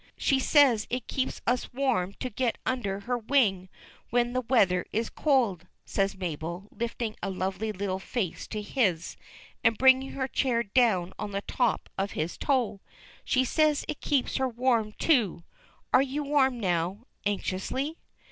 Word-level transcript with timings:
"She 0.17 0.39
says 0.39 0.87
it 0.89 1.05
keeps 1.07 1.43
us 1.45 1.71
warm 1.71 2.13
to 2.13 2.31
get 2.31 2.57
under 2.65 3.01
her 3.01 3.19
wing 3.19 3.69
when 4.09 4.33
the 4.33 4.41
weather 4.41 4.83
is 4.91 5.11
cold," 5.11 5.67
says 5.85 6.17
Mabel, 6.17 6.67
lifting 6.71 7.15
a 7.21 7.29
lovely 7.29 7.71
little 7.71 7.99
face 7.99 8.47
to 8.47 8.63
his 8.63 9.15
and 9.63 9.77
bringing 9.77 10.13
her 10.13 10.27
chair 10.27 10.63
down 10.63 11.13
on 11.19 11.33
the 11.33 11.43
top 11.43 11.87
of 11.99 12.13
his 12.13 12.35
toe. 12.35 12.81
"She 13.23 13.45
says 13.45 13.85
it 13.87 14.01
keeps 14.01 14.37
her 14.37 14.49
warm, 14.49 14.93
too. 14.93 15.43
Are 15.93 16.01
you 16.01 16.23
warm 16.23 16.59
now?" 16.59 17.05
anxiously. 17.23 17.99